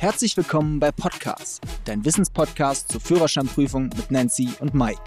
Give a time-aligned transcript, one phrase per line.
[0.00, 4.98] Herzlich willkommen bei Podcast, dein Wissenspodcast zur Führerscheinprüfung mit Nancy und Mike.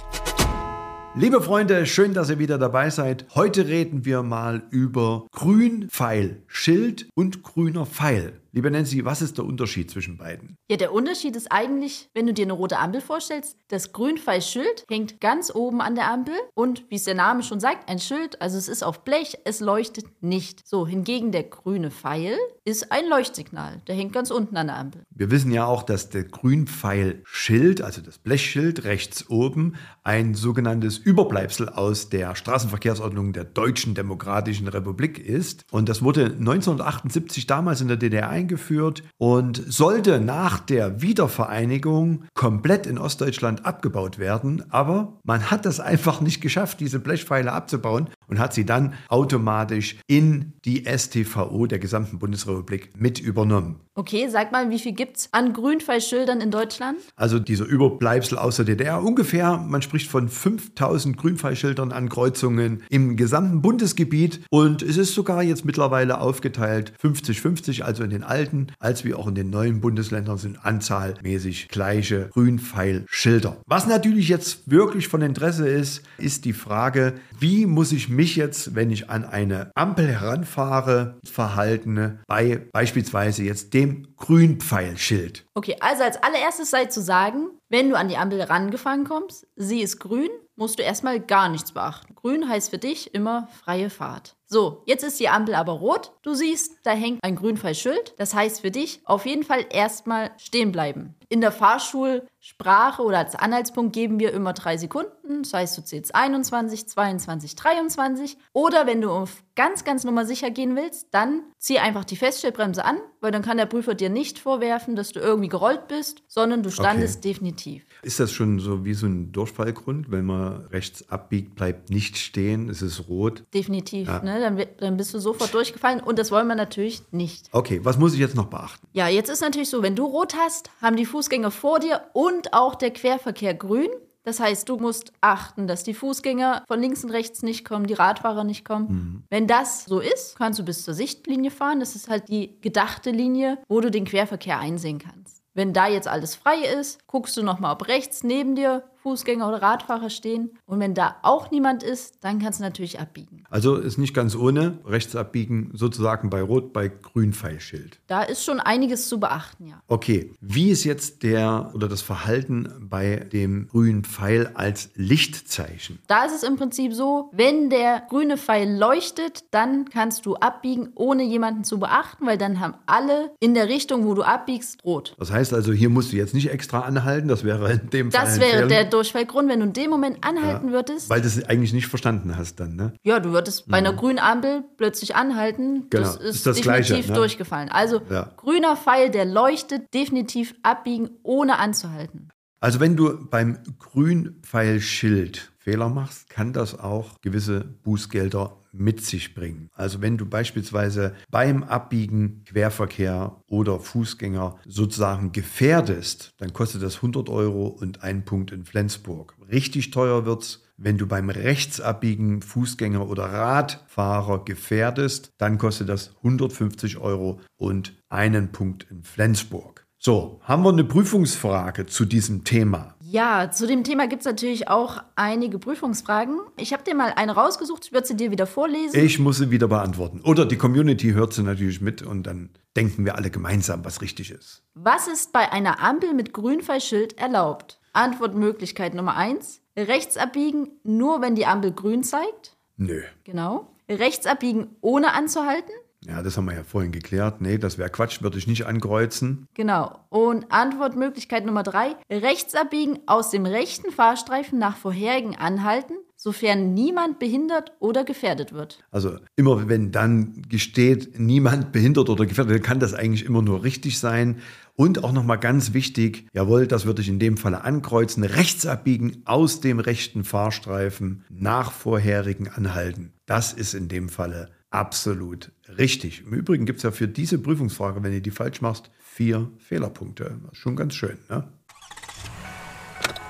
[1.16, 3.26] Liebe Freunde, schön, dass ihr wieder dabei seid.
[3.34, 8.43] Heute reden wir mal über Grünpfeil-Schild und grüner Pfeil.
[8.56, 10.58] Liebe Nancy, was ist der Unterschied zwischen beiden?
[10.70, 15.20] Ja, der Unterschied ist eigentlich, wenn du dir eine rote Ampel vorstellst, das Grünpfeil-Schild hängt
[15.20, 18.60] ganz oben an der Ampel und wie es der Name schon sagt, ein Schild, also
[18.60, 20.68] es ist auf Blech, es leuchtet nicht.
[20.68, 25.02] So, hingegen der grüne Pfeil ist ein Leuchtsignal, der hängt ganz unten an der Ampel.
[25.10, 31.70] Wir wissen ja auch, dass der Grünpfeil-Schild, also das Blechschild rechts oben, ein sogenanntes Überbleibsel
[31.70, 35.66] aus der Straßenverkehrsordnung der Deutschen Demokratischen Republik ist.
[35.72, 42.86] Und das wurde 1978 damals in der DDR eingeführt und sollte nach der Wiedervereinigung komplett
[42.86, 44.64] in Ostdeutschland abgebaut werden.
[44.70, 49.98] Aber man hat das einfach nicht geschafft, diese Blechpfeile abzubauen und hat sie dann automatisch
[50.08, 53.80] in die STVO der gesamten Bundesrepublik mit übernommen.
[53.96, 56.98] Okay, sag mal, wie viel gibt es an Grünpfeilschildern in Deutschland?
[57.16, 63.18] Also dieser Überbleibsel aus der DDR ungefähr, man spricht von 5000 Grünpfeilschildern an Kreuzungen im
[63.18, 69.06] gesamten Bundesgebiet und es ist sogar jetzt mittlerweile aufgeteilt 50-50, also in den alten als
[69.06, 73.58] wie auch in den neuen Bundesländern sind anzahlmäßig gleiche Grünpfeilschilder.
[73.68, 78.76] Was natürlich jetzt wirklich von Interesse ist, ist die Frage, wie muss ich mich jetzt,
[78.76, 85.46] wenn ich an eine Ampel heranfahre, verhalten bei beispielsweise jetzt dem Grünpfeilschild?
[85.54, 89.82] Okay, also als allererstes sei zu sagen, wenn du an die Ampel rangefahren kommst, sie
[89.82, 92.16] ist grün, musst du erstmal gar nichts beachten.
[92.16, 94.36] Grün heißt für dich immer freie Fahrt.
[94.54, 96.12] So, jetzt ist die Ampel aber rot.
[96.22, 98.14] Du siehst, da hängt ein Grünpfeilschild.
[98.20, 101.16] Das heißt für dich auf jeden Fall erstmal stehen bleiben.
[101.28, 105.42] In der Fahrschulsprache oder als Anhaltspunkt geben wir immer drei Sekunden.
[105.42, 108.38] Das heißt, du zählst 21, 22, 23.
[108.54, 112.86] Oder wenn du auf ganz, ganz Nummer sicher gehen willst, dann zieh einfach die Feststellbremse
[112.86, 116.64] an, weil dann kann der Prüfer dir nicht vorwerfen, dass du irgendwie gerollt bist, sondern
[116.64, 117.30] du standest okay.
[117.30, 117.86] definitiv.
[118.02, 122.70] Ist das schon so wie so ein Durchfallgrund, wenn man rechts abbiegt, bleibt nicht stehen,
[122.70, 123.44] es ist rot?
[123.54, 124.22] Definitiv, ja.
[124.22, 124.40] ne?
[124.44, 127.50] Dann, dann bist du sofort durchgefallen und das wollen wir natürlich nicht.
[127.52, 128.88] Okay, was muss ich jetzt noch beachten?
[128.94, 132.54] Ja, jetzt ist natürlich so, wenn du rot hast, haben die Fußgänger vor dir und
[132.54, 133.90] auch der Querverkehr grün.
[134.24, 137.94] Das heißt, du musst achten, dass die Fußgänger von links und rechts nicht kommen, die
[137.94, 138.88] Radfahrer nicht kommen.
[138.88, 139.24] Mhm.
[139.30, 141.82] Wenn das so ist, kannst du bis zur Sichtlinie fahren.
[141.82, 145.44] Das ist halt die gedachte Linie, wo du den Querverkehr einsehen kannst.
[145.54, 149.62] Wenn da jetzt alles frei ist, guckst du nochmal, ob rechts neben dir Fußgänger oder
[149.62, 150.52] Radfahrer stehen.
[150.66, 153.44] Und wenn da auch niemand ist, dann kannst du natürlich abbiegen.
[153.50, 158.00] Also ist nicht ganz ohne rechts abbiegen, sozusagen bei Rot, bei Grün Pfeilschild.
[158.08, 159.82] Da ist schon einiges zu beachten, ja.
[159.88, 166.00] Okay, wie ist jetzt der oder das Verhalten bei dem grünen Pfeil als Lichtzeichen?
[166.08, 170.92] Da ist es im Prinzip so, wenn der grüne Pfeil leuchtet, dann kannst du abbiegen,
[170.96, 175.16] ohne jemanden zu beachten, weil dann haben alle in der Richtung, wo du abbiegst, rot.
[175.20, 178.26] Das heißt also, hier musst du jetzt nicht extra anhalten, das wäre in dem Fall.
[178.26, 181.10] Das wäre der Durchfallgrund, wenn du in dem Moment anhalten ja, würdest.
[181.10, 182.94] Weil du es eigentlich nicht verstanden hast dann, ne?
[183.04, 183.98] Ja, du würdest bei einer mhm.
[183.98, 185.90] grünen Ampel plötzlich anhalten.
[185.90, 186.04] Genau.
[186.04, 187.18] Das ist, ist das definitiv Gleiche, ne?
[187.18, 187.70] durchgefallen.
[187.70, 188.32] Also ja.
[188.38, 192.30] grüner Pfeil, der leuchtet, definitiv abbiegen, ohne anzuhalten.
[192.60, 199.70] Also wenn du beim Grünpfeilschild Fehler machst, kann das auch gewisse Bußgelder mit sich bringen.
[199.74, 207.30] Also wenn du beispielsweise beim Abbiegen Querverkehr oder Fußgänger sozusagen gefährdest, dann kostet das 100
[207.30, 209.36] Euro und ein Punkt in Flensburg.
[209.50, 216.14] Richtig teuer wird es, wenn du beim Rechtsabbiegen Fußgänger oder Radfahrer gefährdest, dann kostet das
[216.18, 219.86] 150 Euro und einen Punkt in Flensburg.
[219.98, 222.93] So, haben wir eine Prüfungsfrage zu diesem Thema?
[223.14, 226.40] Ja, zu dem Thema gibt es natürlich auch einige Prüfungsfragen.
[226.58, 229.00] Ich habe dir mal eine rausgesucht, ich würde sie dir wieder vorlesen.
[229.00, 230.22] Ich muss sie wieder beantworten.
[230.22, 234.32] Oder die Community hört sie natürlich mit und dann denken wir alle gemeinsam, was richtig
[234.32, 234.64] ist.
[234.74, 237.80] Was ist bei einer Ampel mit Grünpfeilschild erlaubt?
[237.94, 239.62] Antwortmöglichkeit Nummer 1.
[239.78, 242.58] Rechts abbiegen, nur wenn die Ampel grün zeigt?
[242.78, 243.04] Nö.
[243.26, 243.76] Genau.
[243.88, 245.72] Rechts abbiegen, ohne anzuhalten?
[246.06, 247.42] Ja, das haben wir ja vorhin geklärt.
[247.42, 249.48] Nee, das wäre Quatsch, würde ich nicht ankreuzen.
[249.54, 250.00] Genau.
[250.10, 257.20] Und Antwortmöglichkeit Nummer drei: Rechts abbiegen aus dem rechten Fahrstreifen nach vorherigen Anhalten, sofern niemand
[257.20, 258.84] behindert oder gefährdet wird.
[258.92, 264.00] Also immer wenn dann gesteht, niemand behindert oder gefährdet, kann das eigentlich immer nur richtig
[264.00, 264.40] sein.
[264.76, 269.22] Und auch nochmal ganz wichtig, jawohl, das würde ich in dem Falle ankreuzen, rechts abbiegen
[269.26, 273.14] aus dem rechten Fahrstreifen nach vorherigen Anhalten.
[273.28, 276.24] Das ist in dem Falle absolut richtig.
[276.26, 280.40] Im Übrigen gibt es ja für diese Prüfungsfrage, wenn du die falsch machst, vier Fehlerpunkte.
[280.54, 281.48] Schon ganz schön, ne?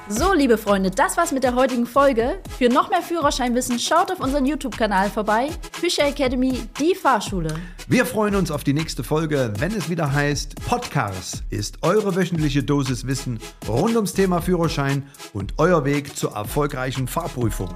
[0.09, 2.41] So, liebe Freunde, das war's mit der heutigen Folge.
[2.57, 5.47] Für noch mehr Führerscheinwissen schaut auf unseren YouTube-Kanal vorbei.
[5.71, 7.55] Fischer Academy, die Fahrschule.
[7.87, 12.63] Wir freuen uns auf die nächste Folge, wenn es wieder heißt Podcast ist eure wöchentliche
[12.63, 17.73] Dosis Wissen rund ums Thema Führerschein und euer Weg zur erfolgreichen Fahrprüfung.